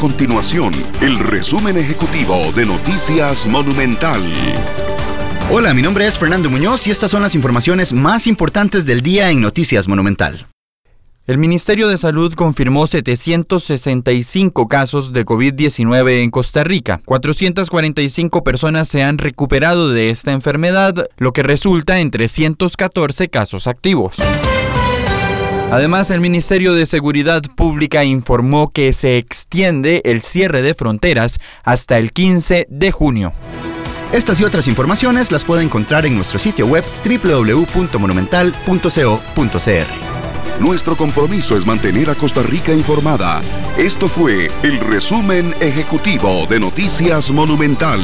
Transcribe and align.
continuación 0.00 0.72
el 1.02 1.18
resumen 1.18 1.76
ejecutivo 1.76 2.50
de 2.56 2.64
Noticias 2.64 3.46
Monumental. 3.46 4.18
Hola, 5.50 5.74
mi 5.74 5.82
nombre 5.82 6.06
es 6.06 6.18
Fernando 6.18 6.48
Muñoz 6.48 6.86
y 6.86 6.90
estas 6.90 7.10
son 7.10 7.20
las 7.20 7.34
informaciones 7.34 7.92
más 7.92 8.26
importantes 8.26 8.86
del 8.86 9.02
día 9.02 9.30
en 9.30 9.42
Noticias 9.42 9.88
Monumental. 9.88 10.46
El 11.26 11.36
Ministerio 11.36 11.86
de 11.88 11.98
Salud 11.98 12.32
confirmó 12.32 12.86
765 12.86 14.68
casos 14.68 15.12
de 15.12 15.26
COVID-19 15.26 16.22
en 16.22 16.30
Costa 16.30 16.64
Rica. 16.64 17.02
445 17.04 18.42
personas 18.42 18.88
se 18.88 19.02
han 19.02 19.18
recuperado 19.18 19.90
de 19.90 20.08
esta 20.08 20.32
enfermedad, 20.32 20.94
lo 21.18 21.34
que 21.34 21.42
resulta 21.42 22.00
en 22.00 22.10
314 22.10 23.28
casos 23.28 23.66
activos. 23.66 24.16
Además, 25.70 26.10
el 26.10 26.20
Ministerio 26.20 26.72
de 26.74 26.84
Seguridad 26.84 27.42
Pública 27.56 28.04
informó 28.04 28.72
que 28.72 28.92
se 28.92 29.16
extiende 29.18 30.02
el 30.04 30.20
cierre 30.22 30.62
de 30.62 30.74
fronteras 30.74 31.38
hasta 31.62 31.98
el 31.98 32.12
15 32.12 32.66
de 32.68 32.90
junio. 32.90 33.32
Estas 34.12 34.40
y 34.40 34.44
otras 34.44 34.66
informaciones 34.66 35.30
las 35.30 35.44
puede 35.44 35.62
encontrar 35.62 36.06
en 36.06 36.16
nuestro 36.16 36.40
sitio 36.40 36.66
web 36.66 36.82
www.monumental.co.cr. 37.04 38.90
Nuestro 40.58 40.96
compromiso 40.96 41.56
es 41.56 41.64
mantener 41.64 42.10
a 42.10 42.16
Costa 42.16 42.42
Rica 42.42 42.72
informada. 42.72 43.40
Esto 43.78 44.08
fue 44.08 44.50
el 44.64 44.80
resumen 44.80 45.54
ejecutivo 45.60 46.46
de 46.50 46.58
Noticias 46.58 47.30
Monumental. 47.30 48.00